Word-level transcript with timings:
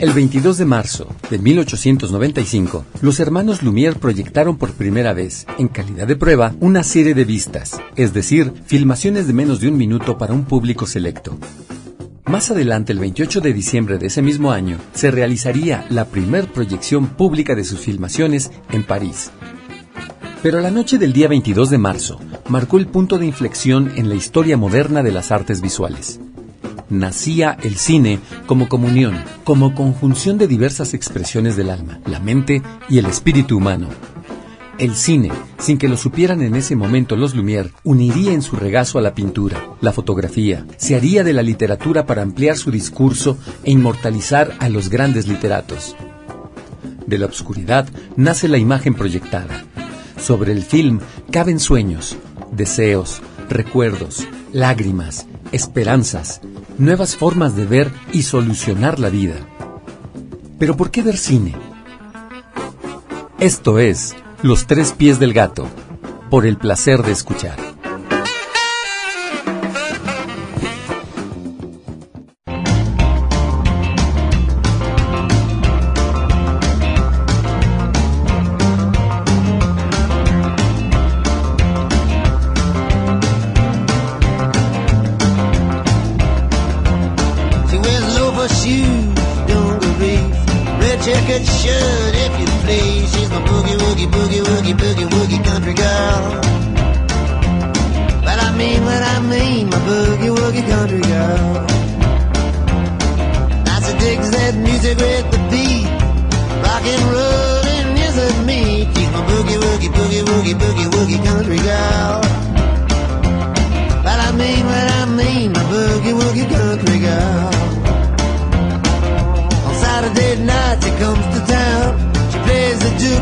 El 0.00 0.12
22 0.12 0.58
de 0.58 0.64
marzo 0.64 1.08
de 1.28 1.40
1895, 1.40 2.84
los 3.02 3.18
hermanos 3.18 3.64
Lumière 3.64 3.96
proyectaron 3.96 4.56
por 4.56 4.70
primera 4.74 5.12
vez, 5.12 5.44
en 5.58 5.66
calidad 5.66 6.06
de 6.06 6.14
prueba, 6.14 6.54
una 6.60 6.84
serie 6.84 7.14
de 7.14 7.24
vistas, 7.24 7.80
es 7.96 8.12
decir, 8.12 8.52
filmaciones 8.64 9.26
de 9.26 9.32
menos 9.32 9.58
de 9.58 9.66
un 9.66 9.76
minuto 9.76 10.16
para 10.16 10.34
un 10.34 10.44
público 10.44 10.86
selecto. 10.86 11.36
Más 12.26 12.48
adelante, 12.52 12.92
el 12.92 13.00
28 13.00 13.40
de 13.40 13.52
diciembre 13.52 13.98
de 13.98 14.06
ese 14.06 14.22
mismo 14.22 14.52
año, 14.52 14.78
se 14.94 15.10
realizaría 15.10 15.84
la 15.90 16.04
primer 16.04 16.46
proyección 16.46 17.08
pública 17.08 17.56
de 17.56 17.64
sus 17.64 17.80
filmaciones 17.80 18.52
en 18.70 18.84
París. 18.84 19.32
Pero 20.44 20.60
la 20.60 20.70
noche 20.70 20.98
del 20.98 21.12
día 21.12 21.26
22 21.26 21.70
de 21.70 21.78
marzo 21.78 22.20
marcó 22.48 22.78
el 22.78 22.86
punto 22.86 23.18
de 23.18 23.26
inflexión 23.26 23.90
en 23.96 24.08
la 24.08 24.14
historia 24.14 24.56
moderna 24.56 25.02
de 25.02 25.10
las 25.10 25.32
artes 25.32 25.60
visuales 25.60 26.20
nacía 26.90 27.56
el 27.62 27.76
cine 27.76 28.20
como 28.46 28.68
comunión, 28.68 29.16
como 29.44 29.74
conjunción 29.74 30.38
de 30.38 30.48
diversas 30.48 30.94
expresiones 30.94 31.56
del 31.56 31.70
alma, 31.70 32.00
la 32.06 32.20
mente 32.20 32.62
y 32.88 32.98
el 32.98 33.06
espíritu 33.06 33.56
humano. 33.56 33.88
El 34.78 34.94
cine, 34.94 35.32
sin 35.58 35.76
que 35.76 35.88
lo 35.88 35.96
supieran 35.96 36.40
en 36.40 36.54
ese 36.54 36.76
momento 36.76 37.16
los 37.16 37.34
Lumière, 37.34 37.72
uniría 37.82 38.32
en 38.32 38.42
su 38.42 38.54
regazo 38.54 38.98
a 38.98 39.02
la 39.02 39.12
pintura, 39.12 39.58
la 39.80 39.92
fotografía, 39.92 40.64
se 40.76 40.94
haría 40.94 41.24
de 41.24 41.32
la 41.32 41.42
literatura 41.42 42.06
para 42.06 42.22
ampliar 42.22 42.56
su 42.56 42.70
discurso 42.70 43.36
e 43.64 43.72
inmortalizar 43.72 44.54
a 44.60 44.68
los 44.68 44.88
grandes 44.88 45.26
literatos. 45.26 45.96
De 47.06 47.18
la 47.18 47.26
oscuridad 47.26 47.88
nace 48.14 48.46
la 48.46 48.58
imagen 48.58 48.94
proyectada. 48.94 49.64
Sobre 50.16 50.52
el 50.52 50.62
film 50.62 51.00
caben 51.32 51.58
sueños, 51.58 52.16
deseos, 52.52 53.20
recuerdos, 53.48 54.28
lágrimas, 54.52 55.26
esperanzas, 55.50 56.40
nuevas 56.78 57.16
formas 57.16 57.56
de 57.56 57.66
ver 57.66 57.92
y 58.12 58.22
solucionar 58.22 58.98
la 58.98 59.10
vida. 59.10 59.34
Pero 60.58 60.76
¿por 60.76 60.90
qué 60.90 61.02
ver 61.02 61.16
cine? 61.16 61.54
Esto 63.38 63.78
es 63.78 64.16
Los 64.42 64.66
tres 64.66 64.92
pies 64.92 65.18
del 65.18 65.32
gato, 65.32 65.66
por 66.30 66.46
el 66.46 66.56
placer 66.56 67.02
de 67.02 67.12
escuchar. 67.12 67.67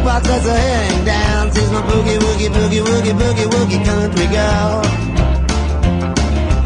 boxes 0.06 0.47
are 0.47 0.62
hang 0.71 1.05
down. 1.05 1.53
She's 1.53 1.71
my 1.72 1.83
boogie, 1.83 2.19
woogie, 2.25 2.50
boogie, 2.56 2.83
woogie, 2.89 3.15
boogie, 3.21 3.49
woogie 3.55 3.84
country 3.84 4.27
girl. 4.37 4.83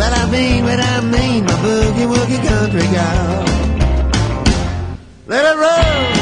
But 0.01 0.13
I 0.21 0.25
mean, 0.31 0.65
but 0.65 0.79
I 0.79 1.01
mean, 1.01 1.45
my 1.47 1.57
boogie, 1.65 2.07
woogie 2.13 2.43
country 2.47 2.87
girl. 2.97 3.45
Let 5.27 5.45
it 5.51 5.57
roll. 5.59 6.20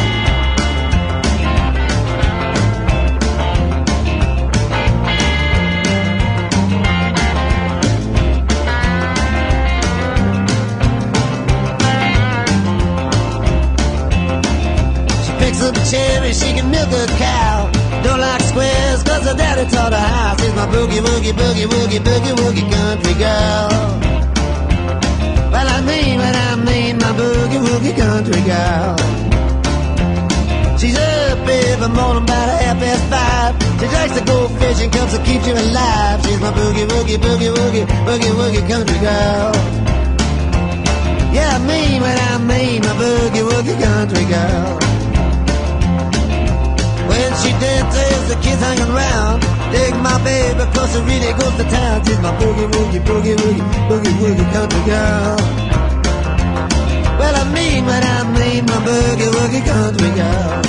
milk 15.72 15.84
a 15.84 15.90
cherry, 15.90 16.32
she 16.32 16.52
can 16.54 16.70
milk 16.70 16.88
a 16.88 17.06
cow. 17.18 17.70
Don't 18.02 18.20
like 18.20 18.40
squares, 18.42 19.02
cause 19.02 19.24
her 19.28 19.34
daddy 19.34 19.68
taught 19.70 19.92
her 19.92 19.98
how. 19.98 20.36
She's 20.36 20.54
my 20.54 20.66
boogie, 20.66 21.00
woogie, 21.00 21.32
boogie, 21.32 21.66
woogie, 21.66 22.00
boogie, 22.00 22.34
woogie 22.40 22.66
country 22.72 23.14
girl. 23.14 23.68
Well, 25.52 25.68
I 25.68 25.80
mean 25.82 26.18
what 26.18 26.36
I 26.36 26.56
mean, 26.56 26.96
my 26.98 27.12
boogie, 27.12 27.60
woogie 27.66 27.96
country 27.96 28.40
girl. 28.48 28.96
She's 30.78 30.96
up 30.96 31.48
every 31.48 31.88
morning 31.88 32.22
about 32.24 32.48
half 32.62 32.78
past 32.78 33.04
five. 33.12 33.52
She 33.80 33.86
likes 33.86 34.18
to 34.18 34.24
go 34.24 34.48
fishing, 34.60 34.90
comes 34.90 35.12
to 35.16 35.22
keep 35.24 35.44
you 35.46 35.52
alive. 35.52 36.24
She's 36.24 36.40
my 36.40 36.52
boogie, 36.52 36.86
woogie, 36.88 37.18
boogie, 37.18 37.52
woogie, 37.56 37.86
boogie, 38.06 38.32
woogie 38.40 38.68
country 38.68 38.98
girl. 39.00 39.52
Yeah, 41.34 41.56
I 41.56 41.66
mean 41.66 42.00
what 42.00 42.18
I 42.32 42.38
mean, 42.38 42.80
my 42.82 42.94
boogie, 43.00 43.44
woogie 43.50 43.78
country 43.82 44.24
girl 44.24 44.97
dead 47.60 47.84
tails, 47.92 48.28
the 48.28 48.36
kids 48.42 48.60
hanging 48.62 48.92
round. 48.92 49.42
Dig 49.72 49.94
my 50.00 50.16
baby, 50.24 50.64
cause 50.74 50.94
it 50.96 51.02
really 51.04 51.32
goes 51.38 51.54
to 51.58 51.64
town. 51.68 52.04
She's 52.04 52.20
my 52.20 52.32
boogie, 52.38 52.68
woogie, 52.72 53.02
boogie, 53.04 53.36
woogie, 53.36 53.64
boogie, 53.88 54.14
woogie 54.20 54.48
country 54.52 54.82
girl. 54.90 55.36
Well, 57.18 57.34
I 57.34 57.44
mean 57.52 57.84
what 57.84 58.04
I 58.04 58.18
mean, 58.38 58.64
my 58.66 58.78
boogie, 58.86 59.30
woogie 59.36 59.64
country 59.66 60.10
girl. 60.10 60.67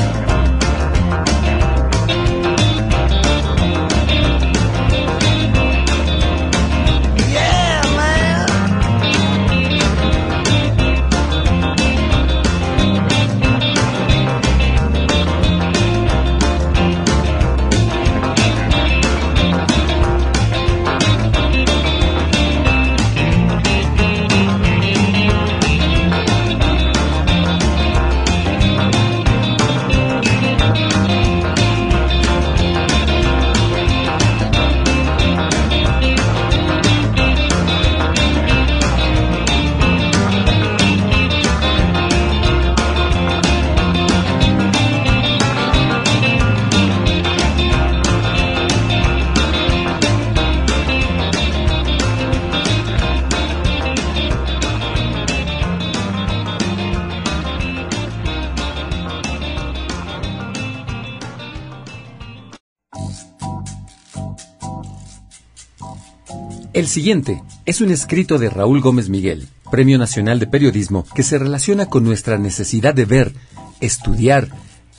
El 66.80 66.88
siguiente 66.88 67.44
es 67.66 67.82
un 67.82 67.92
escrito 67.92 68.38
de 68.38 68.50
Raúl 68.50 68.80
Gómez 68.80 69.10
Miguel, 69.10 69.50
Premio 69.70 69.98
Nacional 69.98 70.40
de 70.40 70.48
Periodismo, 70.48 71.06
que 71.14 71.24
se 71.24 71.38
relaciona 71.38 71.88
con 71.88 72.06
nuestra 72.06 72.38
necesidad 72.38 72.94
de 72.94 73.04
ver, 73.04 73.34
estudiar 73.82 74.48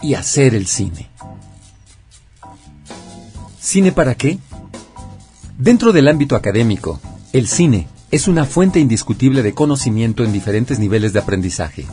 y 0.03 0.12
hacer 0.12 0.55
el 0.55 0.67
cine. 0.67 1.09
¿Cine 3.59 3.93
para 3.93 4.15
qué? 4.15 4.37
Dentro 5.56 5.94
del 5.94 6.09
ámbito 6.09 6.37
académico, 6.37 7.00
el 7.32 7.49
cine 7.49 7.88
es 8.11 8.29
una 8.29 8.44
fuente 8.44 8.79
indiscutible 8.79 9.43
de 9.43 9.55
conocimiento 9.55 10.23
en 10.23 10.35
diferentes 10.35 10.79
niveles 10.79 11.15
de 11.15 11.21
aprendizaje. 11.21 11.87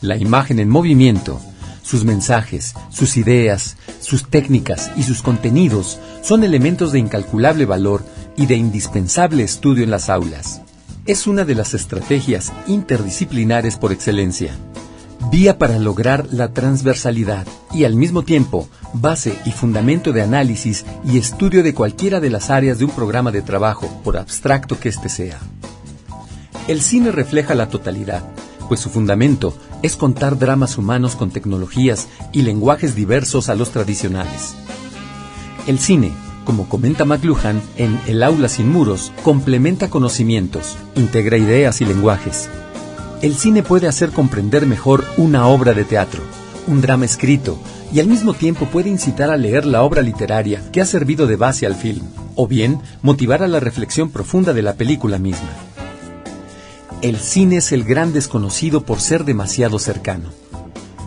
La 0.00 0.16
imagen 0.16 0.58
en 0.58 0.68
movimiento, 0.68 1.40
sus 1.80 2.04
mensajes, 2.04 2.74
sus 2.90 3.16
ideas, 3.16 3.76
sus 4.00 4.28
técnicas 4.28 4.90
y 4.96 5.04
sus 5.04 5.22
contenidos 5.22 6.00
son 6.22 6.42
elementos 6.42 6.90
de 6.90 6.98
incalculable 6.98 7.66
valor 7.66 8.04
y 8.36 8.46
de 8.46 8.56
indispensable 8.56 9.42
estudio 9.42 9.84
en 9.84 9.90
las 9.90 10.08
aulas. 10.08 10.62
Es 11.06 11.26
una 11.26 11.44
de 11.44 11.54
las 11.54 11.74
estrategias 11.74 12.52
interdisciplinares 12.66 13.76
por 13.76 13.92
excelencia 13.92 14.56
vía 15.30 15.58
para 15.58 15.78
lograr 15.78 16.26
la 16.30 16.52
transversalidad 16.52 17.46
y 17.72 17.84
al 17.84 17.94
mismo 17.94 18.22
tiempo 18.22 18.68
base 18.92 19.36
y 19.44 19.50
fundamento 19.50 20.12
de 20.12 20.22
análisis 20.22 20.84
y 21.04 21.18
estudio 21.18 21.62
de 21.62 21.74
cualquiera 21.74 22.20
de 22.20 22.30
las 22.30 22.50
áreas 22.50 22.78
de 22.78 22.84
un 22.84 22.90
programa 22.90 23.32
de 23.32 23.42
trabajo, 23.42 23.88
por 24.04 24.16
abstracto 24.16 24.78
que 24.78 24.88
éste 24.88 25.08
sea. 25.08 25.38
El 26.68 26.80
cine 26.80 27.12
refleja 27.12 27.54
la 27.54 27.68
totalidad, 27.68 28.22
pues 28.68 28.80
su 28.80 28.88
fundamento 28.88 29.56
es 29.82 29.96
contar 29.96 30.38
dramas 30.38 30.78
humanos 30.78 31.16
con 31.16 31.30
tecnologías 31.30 32.08
y 32.32 32.42
lenguajes 32.42 32.94
diversos 32.94 33.48
a 33.48 33.54
los 33.54 33.70
tradicionales. 33.70 34.54
El 35.66 35.78
cine, 35.78 36.12
como 36.46 36.66
comenta 36.70 37.04
McLuhan 37.04 37.60
en 37.76 38.00
El 38.06 38.22
aula 38.22 38.48
sin 38.48 38.70
muros, 38.70 39.12
complementa 39.22 39.90
conocimientos, 39.90 40.78
integra 40.94 41.36
ideas 41.36 41.82
y 41.82 41.84
lenguajes, 41.84 42.48
el 43.22 43.34
cine 43.34 43.62
puede 43.62 43.88
hacer 43.88 44.10
comprender 44.10 44.66
mejor 44.66 45.04
una 45.16 45.46
obra 45.46 45.72
de 45.72 45.84
teatro, 45.84 46.22
un 46.66 46.82
drama 46.82 47.06
escrito, 47.06 47.58
y 47.90 48.00
al 48.00 48.08
mismo 48.08 48.34
tiempo 48.34 48.66
puede 48.66 48.90
incitar 48.90 49.30
a 49.30 49.38
leer 49.38 49.64
la 49.64 49.82
obra 49.82 50.02
literaria 50.02 50.62
que 50.70 50.82
ha 50.82 50.86
servido 50.86 51.26
de 51.26 51.36
base 51.36 51.64
al 51.64 51.74
film, 51.74 52.02
o 52.34 52.46
bien 52.46 52.78
motivar 53.00 53.42
a 53.42 53.48
la 53.48 53.58
reflexión 53.58 54.10
profunda 54.10 54.52
de 54.52 54.62
la 54.62 54.74
película 54.74 55.18
misma. 55.18 55.48
El 57.00 57.16
cine 57.16 57.56
es 57.56 57.72
el 57.72 57.84
gran 57.84 58.12
desconocido 58.12 58.84
por 58.84 59.00
ser 59.00 59.24
demasiado 59.24 59.78
cercano. 59.78 60.28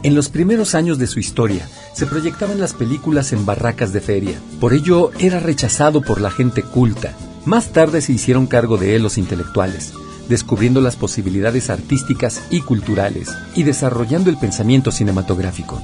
En 0.01 0.16
los 0.16 0.30
primeros 0.30 0.75
años 0.75 0.98
de 0.98 1.07
su 1.07 1.19
historia, 1.19 1.68
se 1.94 2.06
proyectaban 2.06 2.60
las 2.60 2.72
películas 2.74 3.34
en 3.34 3.46
barracas 3.46 3.92
de 3.92 4.00
feria. 4.00 4.40
Por 4.62 4.74
ello, 4.74 5.12
era 5.19 5.42
rechazado 5.42 6.01
por 6.01 6.22
la 6.22 6.31
gente 6.31 6.63
culta. 6.63 7.13
Más 7.44 7.74
tarde 7.74 8.00
se 8.01 8.13
hicieron 8.13 8.48
cargo 8.48 8.78
de 8.78 8.96
él 8.96 9.04
los 9.04 9.18
intelectuales, 9.18 9.92
descubriendo 10.30 10.80
las 10.80 10.96
posibilidades 10.96 11.69
artísticas 11.69 12.42
y 12.50 12.62
culturales 12.62 13.28
y 13.56 13.63
desarrollando 13.63 14.30
el 14.30 14.38
pensamiento 14.38 14.92
cinematográfico. 14.92 15.81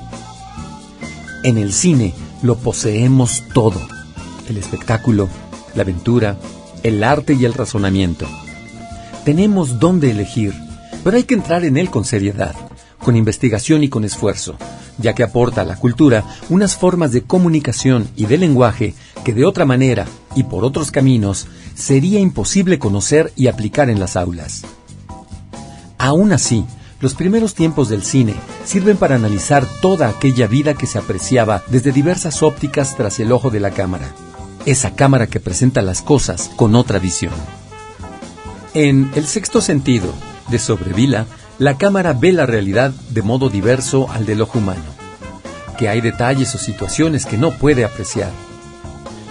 En 1.43 1.57
el 1.57 1.73
cine 1.73 2.13
lo 2.41 2.55
poseemos 2.55 3.43
todo, 3.53 3.81
el 4.47 4.57
espectáculo, 4.57 5.27
la 5.75 5.81
aventura, 5.81 6.37
el 6.83 7.03
arte 7.03 7.33
y 7.33 7.43
el 7.43 7.53
razonamiento. 7.53 8.27
Tenemos 9.25 9.79
dónde 9.79 10.11
elegir, 10.11 10.53
pero 11.03 11.17
hay 11.17 11.23
que 11.23 11.33
entrar 11.33 11.65
en 11.65 11.75
él 11.75 11.89
con 11.89 12.05
seriedad, 12.05 12.55
con 13.05 13.15
investigación 13.15 13.83
y 13.83 13.87
con 13.87 14.03
esfuerzo, 14.03 14.55
ya 14.97 15.13
que 15.13 15.21
aporta 15.21 15.61
a 15.61 15.63
la 15.63 15.75
cultura 15.75 16.23
unas 16.49 16.75
formas 16.75 17.11
de 17.11 17.21
comunicación 17.21 18.09
y 18.15 18.25
de 18.25 18.39
lenguaje 18.39 18.95
que 19.23 19.31
de 19.31 19.45
otra 19.45 19.63
manera 19.63 20.07
y 20.35 20.41
por 20.41 20.65
otros 20.65 20.89
caminos 20.89 21.45
sería 21.75 22.19
imposible 22.19 22.79
conocer 22.79 23.31
y 23.35 23.45
aplicar 23.45 23.91
en 23.91 23.99
las 23.99 24.15
aulas. 24.15 24.63
Aún 25.99 26.33
así, 26.33 26.65
los 26.99 27.13
primeros 27.13 27.53
tiempos 27.53 27.89
del 27.89 28.01
cine 28.01 28.33
sirven 28.65 28.97
para 28.97 29.17
analizar 29.17 29.67
toda 29.83 30.09
aquella 30.09 30.47
vida 30.47 30.73
que 30.73 30.87
se 30.87 30.97
apreciaba 30.97 31.61
desde 31.67 31.91
diversas 31.91 32.41
ópticas 32.41 32.97
tras 32.97 33.19
el 33.19 33.31
ojo 33.31 33.51
de 33.51 33.59
la 33.59 33.69
cámara, 33.69 34.15
esa 34.65 34.95
cámara 34.95 35.27
que 35.27 35.39
presenta 35.39 35.83
las 35.83 36.01
cosas 36.01 36.49
con 36.55 36.73
otra 36.73 36.97
visión. 36.97 37.33
En 38.73 39.11
El 39.13 39.27
sexto 39.27 39.61
sentido, 39.61 40.11
de 40.49 40.57
Sobrevila, 40.57 41.27
la 41.57 41.77
cámara 41.77 42.13
ve 42.13 42.33
la 42.33 42.45
realidad 42.45 42.91
de 43.09 43.21
modo 43.21 43.49
diverso 43.49 44.09
al 44.11 44.25
del 44.25 44.41
ojo 44.41 44.59
humano, 44.59 44.83
que 45.77 45.87
hay 45.87 46.01
detalles 46.01 46.53
o 46.53 46.57
situaciones 46.57 47.25
que 47.25 47.37
no 47.37 47.51
puede 47.51 47.85
apreciar. 47.85 48.31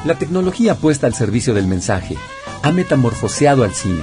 La 0.04 0.14
tecnología 0.14 0.74
puesta 0.74 1.06
al 1.06 1.14
servicio 1.14 1.52
del 1.52 1.66
mensaje 1.66 2.16
ha 2.62 2.72
metamorfoseado 2.72 3.62
al 3.62 3.74
cine. 3.74 4.02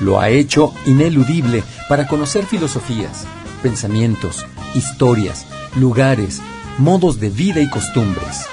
Lo 0.00 0.20
ha 0.20 0.30
hecho 0.30 0.72
ineludible 0.86 1.62
para 1.88 2.06
conocer 2.06 2.46
filosofías, 2.46 3.26
pensamientos, 3.62 4.46
historias, 4.74 5.44
lugares, 5.76 6.40
modos 6.78 7.20
de 7.20 7.28
vida 7.28 7.60
y 7.60 7.68
costumbres. 7.68 8.46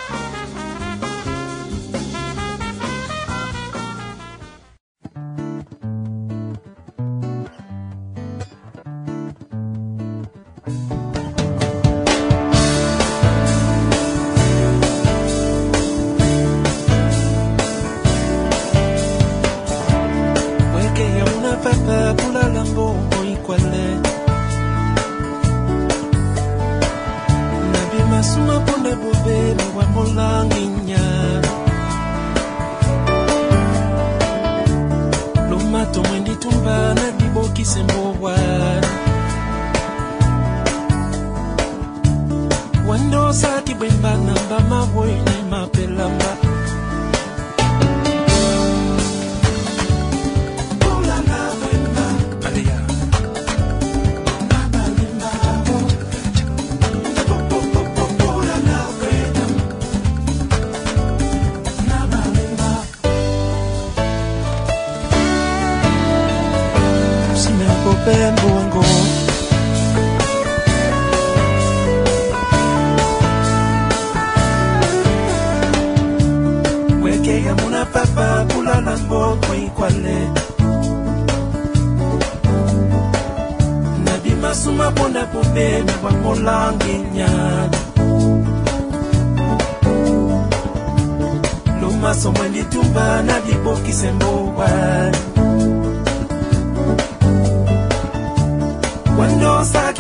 my 45.50 45.66
pillow, 45.70 46.10
my 46.10 46.47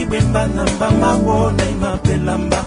bembanga 0.09 0.63
mbamba 0.75 1.09
wo 1.25 1.51
na 1.57 1.63
imapelamba 1.69 2.59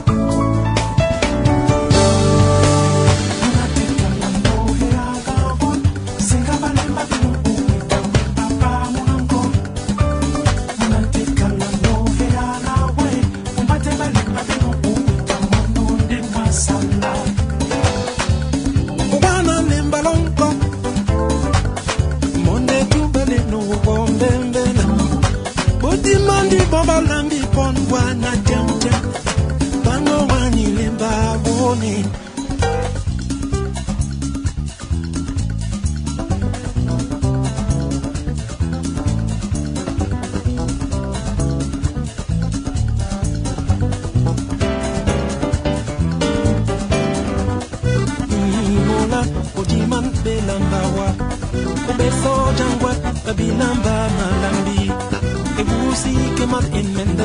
kabilamba 53.30 53.96
malambi 54.18 54.90
Ebusi 55.62 56.14
kemat 56.34 56.66
in 56.74 56.86
menda 56.96 57.24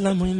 Nada 0.00 0.14
muy 0.14 0.37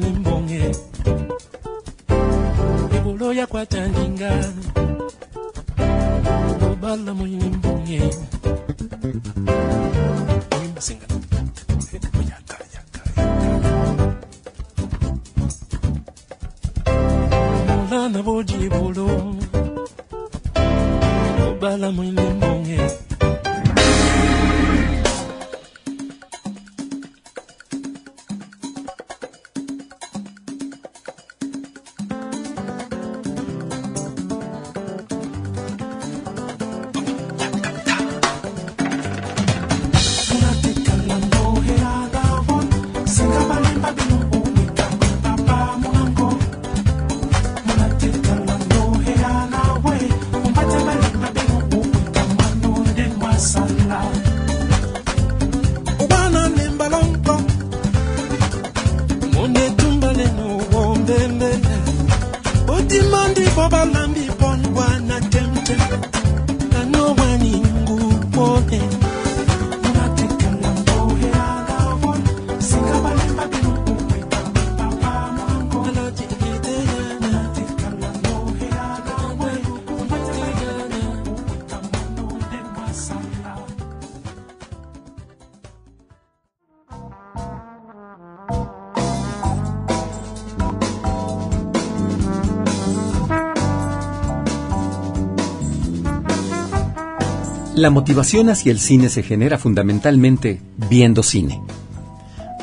La 97.79 97.91
motivación 97.91 98.49
hacia 98.49 98.73
el 98.73 98.81
cine 98.81 99.09
se 99.09 99.23
genera 99.23 99.57
fundamentalmente 99.57 100.61
viendo 100.91 101.23
cine. 101.23 101.63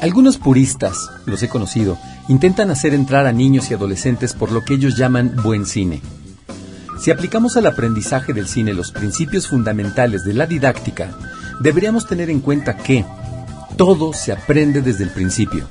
Algunos 0.02 0.38
puristas, 0.38 1.10
los 1.26 1.42
he 1.42 1.48
conocido, 1.48 1.98
intentan 2.28 2.70
hacer 2.70 2.94
entrar 2.94 3.26
a 3.26 3.32
niños 3.32 3.72
y 3.72 3.76
adolescentes 3.76 4.34
por 4.34 4.52
lo 4.52 4.66
que 4.66 4.74
ellos 4.74 4.98
llaman 4.98 5.38
buen 5.42 5.66
cine. 5.66 6.02
Si 7.00 7.12
aplicamos 7.12 7.56
al 7.56 7.66
aprendizaje 7.66 8.34
del 8.34 8.50
cine 8.50 8.74
los 8.74 8.92
principios 8.92 9.48
fundamentales 9.48 10.26
de 10.26 10.34
la 10.34 10.48
didáctica, 10.48 11.18
deberíamos 11.62 12.08
tener 12.08 12.30
en 12.30 12.42
cuenta 12.42 12.76
que 12.76 13.06
todo 13.78 14.12
se 14.12 14.34
aprende 14.34 14.82
desde 14.82 15.06
el 15.06 15.12
principio. 15.12 15.66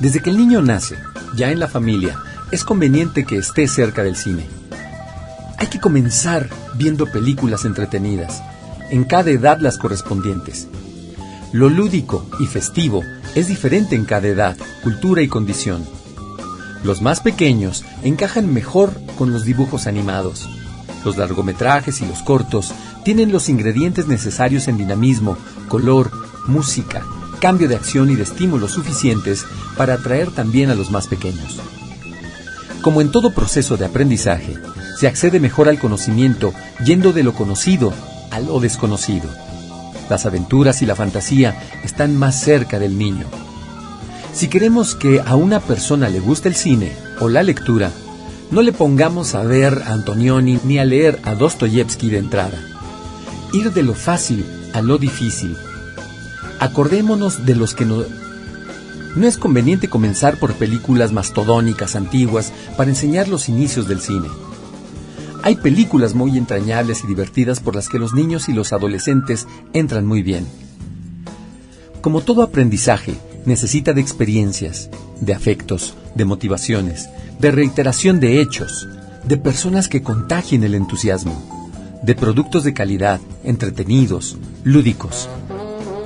Desde 0.00 0.18
que 0.18 0.30
el 0.30 0.38
niño 0.38 0.60
nace, 0.60 0.96
ya 1.36 1.52
en 1.52 1.60
la 1.60 1.68
familia, 1.68 2.18
es 2.50 2.64
conveniente 2.64 3.24
que 3.24 3.38
esté 3.38 3.68
cerca 3.68 4.02
del 4.02 4.16
cine. 4.16 4.63
Hay 5.58 5.68
que 5.68 5.80
comenzar 5.80 6.48
viendo 6.76 7.06
películas 7.06 7.64
entretenidas, 7.64 8.42
en 8.90 9.04
cada 9.04 9.30
edad 9.30 9.58
las 9.60 9.78
correspondientes. 9.78 10.68
Lo 11.52 11.68
lúdico 11.68 12.26
y 12.40 12.46
festivo 12.46 13.02
es 13.34 13.48
diferente 13.48 13.94
en 13.94 14.04
cada 14.04 14.26
edad, 14.26 14.56
cultura 14.82 15.22
y 15.22 15.28
condición. 15.28 15.84
Los 16.82 17.00
más 17.00 17.20
pequeños 17.20 17.84
encajan 18.02 18.52
mejor 18.52 18.92
con 19.16 19.32
los 19.32 19.44
dibujos 19.44 19.86
animados. 19.86 20.48
Los 21.04 21.16
largometrajes 21.16 22.00
y 22.00 22.06
los 22.06 22.22
cortos 22.22 22.72
tienen 23.04 23.30
los 23.32 23.48
ingredientes 23.48 24.06
necesarios 24.06 24.68
en 24.68 24.78
dinamismo, 24.78 25.36
color, 25.68 26.10
música, 26.46 27.02
cambio 27.40 27.68
de 27.68 27.76
acción 27.76 28.10
y 28.10 28.16
de 28.16 28.22
estímulos 28.22 28.72
suficientes 28.72 29.44
para 29.76 29.94
atraer 29.94 30.30
también 30.30 30.70
a 30.70 30.74
los 30.74 30.90
más 30.90 31.06
pequeños. 31.06 31.60
Como 32.82 33.00
en 33.00 33.10
todo 33.10 33.32
proceso 33.32 33.76
de 33.76 33.86
aprendizaje, 33.86 34.58
se 35.04 35.08
accede 35.08 35.38
mejor 35.38 35.68
al 35.68 35.78
conocimiento 35.78 36.54
yendo 36.82 37.12
de 37.12 37.22
lo 37.22 37.34
conocido 37.34 37.92
a 38.30 38.40
lo 38.40 38.58
desconocido. 38.58 39.28
Las 40.08 40.24
aventuras 40.24 40.80
y 40.80 40.86
la 40.86 40.96
fantasía 40.96 41.60
están 41.84 42.16
más 42.16 42.40
cerca 42.40 42.78
del 42.78 42.96
niño. 42.96 43.26
Si 44.32 44.48
queremos 44.48 44.94
que 44.94 45.20
a 45.20 45.36
una 45.36 45.60
persona 45.60 46.08
le 46.08 46.20
guste 46.20 46.48
el 46.48 46.54
cine 46.54 46.96
o 47.20 47.28
la 47.28 47.42
lectura, 47.42 47.90
no 48.50 48.62
le 48.62 48.72
pongamos 48.72 49.34
a 49.34 49.42
ver 49.42 49.82
a 49.84 49.92
Antonioni 49.92 50.58
ni 50.64 50.78
a 50.78 50.86
leer 50.86 51.20
a 51.24 51.34
Dostoyevsky 51.34 52.08
de 52.08 52.16
entrada. 52.16 52.58
Ir 53.52 53.74
de 53.74 53.82
lo 53.82 53.92
fácil 53.92 54.46
a 54.72 54.80
lo 54.80 54.96
difícil. 54.96 55.54
Acordémonos 56.60 57.44
de 57.44 57.56
los 57.56 57.74
que 57.74 57.84
no... 57.84 58.04
No 59.16 59.26
es 59.26 59.36
conveniente 59.36 59.88
comenzar 59.88 60.38
por 60.38 60.54
películas 60.54 61.12
mastodónicas 61.12 61.94
antiguas 61.94 62.54
para 62.78 62.88
enseñar 62.88 63.28
los 63.28 63.50
inicios 63.50 63.86
del 63.86 64.00
cine. 64.00 64.28
Hay 65.44 65.56
películas 65.56 66.14
muy 66.14 66.38
entrañables 66.38 67.04
y 67.04 67.06
divertidas 67.06 67.60
por 67.60 67.74
las 67.74 67.90
que 67.90 67.98
los 67.98 68.14
niños 68.14 68.48
y 68.48 68.54
los 68.54 68.72
adolescentes 68.72 69.46
entran 69.74 70.06
muy 70.06 70.22
bien. 70.22 70.46
Como 72.00 72.22
todo 72.22 72.40
aprendizaje, 72.40 73.16
necesita 73.44 73.92
de 73.92 74.00
experiencias, 74.00 74.88
de 75.20 75.34
afectos, 75.34 75.96
de 76.14 76.24
motivaciones, 76.24 77.10
de 77.40 77.50
reiteración 77.50 78.20
de 78.20 78.40
hechos, 78.40 78.88
de 79.22 79.36
personas 79.36 79.88
que 79.88 80.02
contagien 80.02 80.64
el 80.64 80.74
entusiasmo, 80.74 81.36
de 82.02 82.14
productos 82.14 82.64
de 82.64 82.72
calidad, 82.72 83.20
entretenidos, 83.42 84.38
lúdicos. 84.62 85.28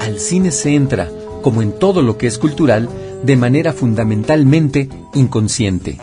Al 0.00 0.18
cine 0.18 0.50
se 0.50 0.74
entra, 0.74 1.08
como 1.42 1.62
en 1.62 1.78
todo 1.78 2.02
lo 2.02 2.18
que 2.18 2.26
es 2.26 2.38
cultural, 2.38 2.88
de 3.22 3.36
manera 3.36 3.72
fundamentalmente 3.72 4.88
inconsciente. 5.14 5.96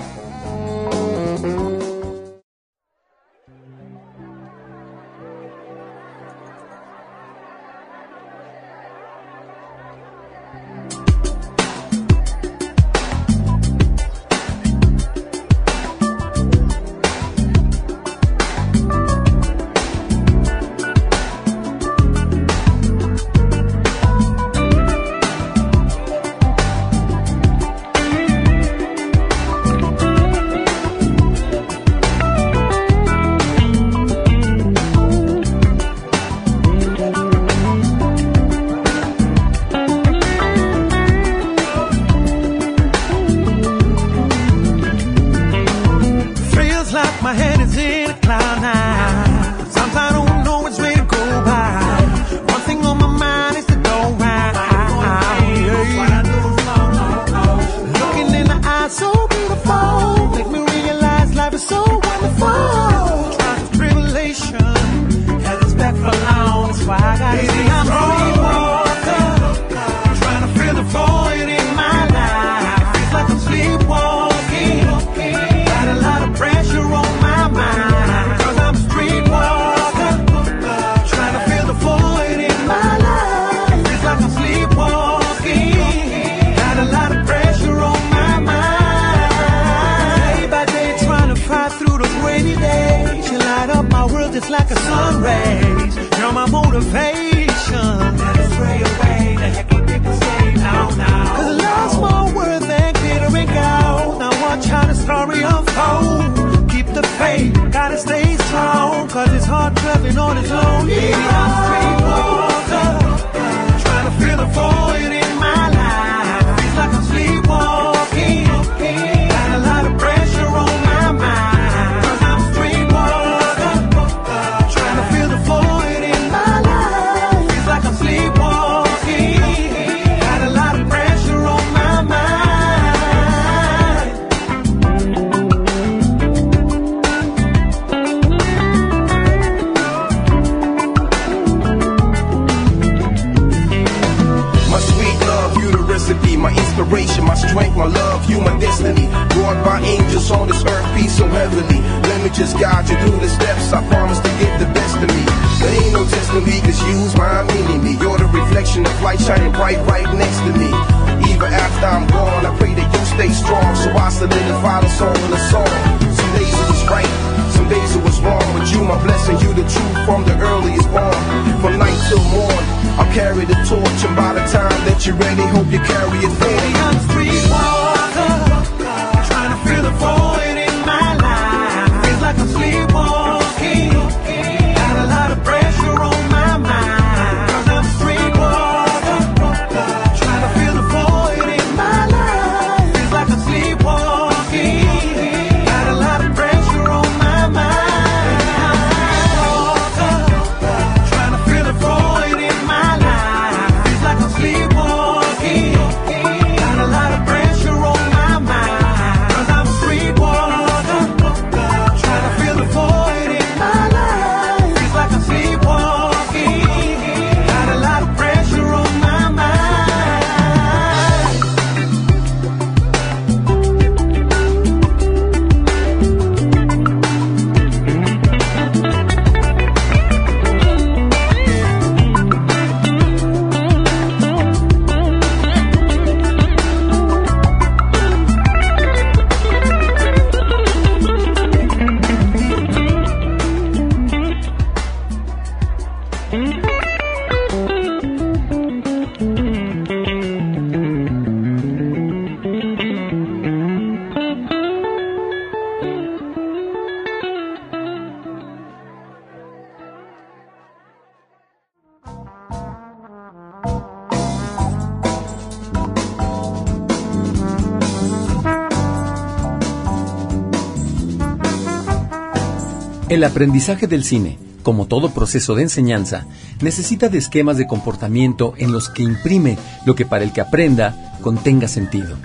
Aprendizaje 273.26 273.88
del 273.88 274.04
cine, 274.04 274.38
como 274.64 274.88
todo 274.88 275.14
proceso 275.14 275.54
de 275.56 275.64
enseñanza, 275.64 276.26
necesita 276.62 277.08
de 277.10 277.20
esquemas 277.20 277.58
de 277.58 277.68
comportamiento 277.68 278.54
en 278.58 278.72
los 278.72 278.90
que 278.90 279.04
imprime 279.04 279.58
lo 279.86 279.96
que 279.96 280.06
para 280.06 280.24
el 280.24 280.34
que 280.34 280.42
aprenda 280.42 281.18
contenga 281.22 281.68
sentido, 281.68 282.18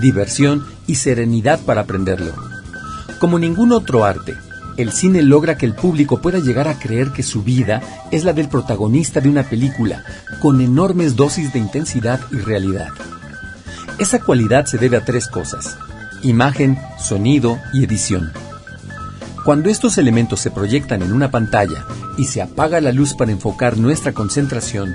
diversión 0.00 0.64
y 0.86 0.94
serenidad 0.94 1.60
para 1.60 1.82
aprenderlo. 1.82 2.32
Como 3.18 3.38
ningún 3.38 3.72
otro 3.72 4.04
arte, 4.04 4.34
el 4.76 4.92
cine 4.92 5.22
logra 5.22 5.58
que 5.58 5.66
el 5.66 5.74
público 5.74 6.22
pueda 6.22 6.38
llegar 6.38 6.68
a 6.68 6.78
creer 6.78 7.10
que 7.10 7.22
su 7.22 7.42
vida 7.42 7.82
es 8.10 8.24
la 8.24 8.32
del 8.32 8.48
protagonista 8.48 9.20
de 9.20 9.28
una 9.28 9.42
película, 9.42 10.04
con 10.40 10.60
enormes 10.60 11.16
dosis 11.16 11.52
de 11.52 11.58
intensidad 11.58 12.20
y 12.30 12.36
realidad. 12.36 12.88
Esa 13.98 14.20
cualidad 14.20 14.64
se 14.64 14.78
debe 14.78 14.96
a 14.96 15.04
tres 15.04 15.26
cosas, 15.26 15.76
imagen, 16.22 16.78
sonido 16.98 17.58
y 17.74 17.84
edición. 17.84 18.32
Cuando 19.44 19.70
estos 19.70 19.96
elementos 19.96 20.40
se 20.40 20.50
proyectan 20.50 21.02
en 21.02 21.12
una 21.12 21.30
pantalla 21.30 21.86
y 22.18 22.26
se 22.26 22.42
apaga 22.42 22.80
la 22.80 22.92
luz 22.92 23.14
para 23.14 23.32
enfocar 23.32 23.78
nuestra 23.78 24.12
concentración, 24.12 24.94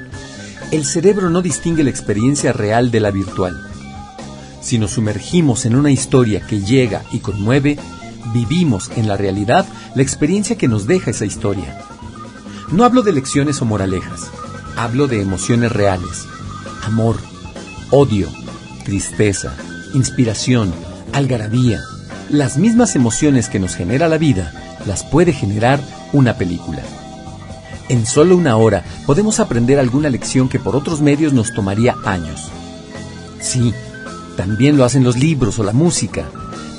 el 0.72 0.86
cerebro 0.86 1.30
no 1.30 1.42
distingue 1.42 1.84
la 1.84 1.90
experiencia 1.90 2.54
real 2.54 2.92
de 2.92 3.00
la 3.00 3.10
virtual. 3.10 3.60
Si 4.62 4.78
nos 4.78 4.92
sumergimos 4.92 5.66
en 5.66 5.76
una 5.76 5.92
historia 5.92 6.42
que 6.46 6.62
llega 6.62 7.04
y 7.12 7.20
conmueve, 7.20 7.78
vivimos 8.34 8.92
en 8.96 9.08
la 9.08 9.18
realidad 9.18 9.66
la 9.96 10.04
experiencia 10.04 10.58
que 10.58 10.68
nos 10.68 10.86
deja 10.86 11.12
esa 11.12 11.26
historia. 11.26 11.80
No 12.72 12.84
hablo 12.84 13.02
de 13.02 13.14
lecciones 13.14 13.62
o 13.62 13.66
moralejas, 13.66 14.30
hablo 14.76 15.08
de 15.08 15.22
emociones 15.22 15.72
reales, 15.72 16.26
amor, 16.84 17.18
odio, 17.90 18.28
tristeza, 18.84 19.56
inspiración, 19.94 20.72
algarabía. 21.14 21.80
Las 22.36 22.58
mismas 22.58 22.98
emociones 22.98 23.48
que 23.48 23.60
nos 23.60 23.76
genera 23.78 24.10
la 24.10 24.18
vida 24.18 24.52
las 24.86 25.06
puede 25.06 25.32
generar 25.32 25.80
una 26.12 26.34
película. 26.34 26.84
En 27.88 28.06
solo 28.06 28.36
una 28.36 28.58
hora 28.58 28.84
podemos 29.06 29.40
aprender 29.40 29.80
alguna 29.80 30.10
lección 30.10 30.50
que 30.50 30.60
por 30.60 30.76
otros 30.76 31.00
medios 31.00 31.32
nos 31.32 31.54
tomaría 31.54 31.96
años. 32.04 32.52
Sí, 33.40 33.74
también 34.36 34.76
lo 34.76 34.84
hacen 34.84 35.06
los 35.06 35.16
libros 35.16 35.60
o 35.60 35.64
la 35.64 35.72
música, 35.72 36.26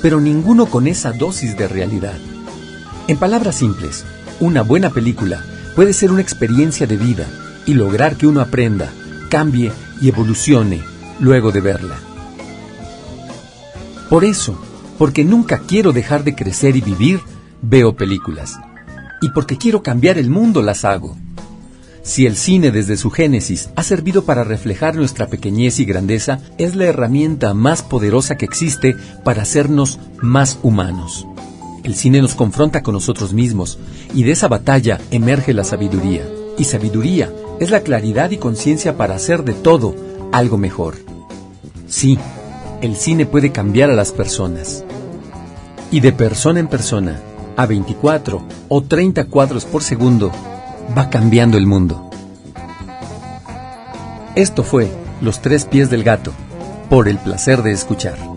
pero 0.03 0.21
ninguno 0.21 0.67
con 0.67 0.85
esa 0.85 1.11
dosis 1.11 1.57
de 1.57 1.67
realidad. 1.67 2.19
En 3.07 3.17
palabras 3.17 3.55
simples, 3.55 4.05
una 4.39 4.61
buena 4.61 4.91
película 4.91 5.43
puede 5.75 5.93
ser 5.93 6.11
una 6.11 6.21
experiencia 6.21 6.85
de 6.85 6.97
vida 6.97 7.25
y 7.65 7.73
lograr 7.73 8.15
que 8.15 8.27
uno 8.27 8.41
aprenda, 8.41 8.91
cambie 9.31 9.71
y 9.99 10.09
evolucione 10.09 10.83
luego 11.19 11.51
de 11.51 11.61
verla. 11.61 11.95
Por 14.07 14.23
eso, 14.23 14.66
porque 14.97 15.23
nunca 15.23 15.59
quiero 15.59 15.91
dejar 15.91 16.23
de 16.23 16.35
crecer 16.35 16.75
y 16.75 16.81
vivir, 16.81 17.19
veo 17.61 17.95
películas. 17.95 18.59
Y 19.21 19.29
porque 19.29 19.57
quiero 19.57 19.83
cambiar 19.83 20.17
el 20.17 20.29
mundo, 20.29 20.61
las 20.61 20.85
hago. 20.85 21.17
Si 22.03 22.25
el 22.25 22.37
cine 22.37 22.71
desde 22.71 22.95
su 22.95 23.09
génesis 23.09 23.69
ha 23.75 23.83
servido 23.83 24.23
para 24.23 24.45
reflejar 24.45 24.95
nuestra 24.95 25.27
pequeñez 25.27 25.79
y 25.79 25.85
grandeza, 25.85 26.39
es 26.57 26.75
la 26.75 26.85
herramienta 26.85 27.53
más 27.53 27.83
poderosa 27.83 28.37
que 28.37 28.45
existe 28.45 28.95
para 29.25 29.41
hacernos 29.41 29.99
más 30.21 30.57
humanos. 30.63 31.27
El 31.83 31.95
cine 31.95 32.21
nos 32.21 32.33
confronta 32.33 32.81
con 32.81 32.93
nosotros 32.93 33.33
mismos 33.33 33.77
y 34.13 34.23
de 34.23 34.31
esa 34.31 34.47
batalla 34.47 35.01
emerge 35.11 35.53
la 35.53 35.65
sabiduría. 35.65 36.23
Y 36.57 36.63
sabiduría 36.63 37.29
es 37.59 37.71
la 37.71 37.81
claridad 37.81 38.31
y 38.31 38.37
conciencia 38.37 38.95
para 38.95 39.15
hacer 39.15 39.43
de 39.43 39.53
todo 39.53 39.93
algo 40.31 40.57
mejor. 40.57 40.95
Sí, 41.87 42.17
el 42.81 42.95
cine 42.95 43.25
puede 43.25 43.51
cambiar 43.51 43.89
a 43.89 43.95
las 43.95 44.11
personas. 44.11 44.85
Y 45.89 46.01
de 46.01 46.11
persona 46.11 46.59
en 46.59 46.67
persona, 46.67 47.19
a 47.55 47.65
24 47.65 48.41
o 48.67 48.81
30 48.83 49.25
cuadros 49.25 49.65
por 49.65 49.83
segundo, 49.83 50.31
va 50.97 51.09
cambiando 51.09 51.57
el 51.57 51.65
mundo. 51.65 52.09
Esto 54.35 54.63
fue 54.63 54.91
Los 55.21 55.41
tres 55.41 55.65
pies 55.65 55.89
del 55.89 56.03
gato, 56.03 56.31
por 56.89 57.07
el 57.07 57.17
placer 57.17 57.63
de 57.63 57.71
escuchar. 57.71 58.36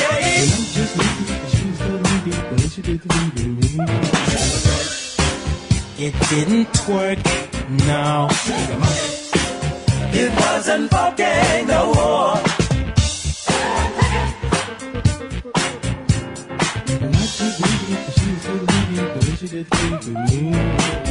didn't 6.31 6.67
twerk, 6.71 7.19
no. 7.87 8.29
It 10.13 10.31
wasn't 10.39 10.89
fucking 10.89 11.67
the 11.67 11.81
war. 11.93 12.37
She 19.37 19.47
did 19.47 19.67
things 19.67 20.07
with 20.07 20.17
me. 20.31 21.10